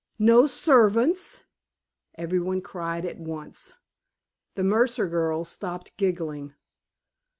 "No 0.17 0.47
servants!" 0.47 1.43
everybody 2.15 2.59
cried 2.59 3.05
at 3.05 3.19
once. 3.19 3.73
The 4.55 4.63
Mercer 4.63 5.07
girls 5.07 5.49
stopped 5.49 5.95
giggling. 5.95 6.55